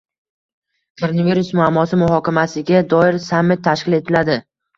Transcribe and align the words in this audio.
Koronavirus 1.01 1.51
muammosi 1.59 1.99
muhokamasiga 2.05 2.81
doir 2.95 3.21
sammit 3.27 3.63
tashkil 3.71 4.01
etilading 4.01 4.43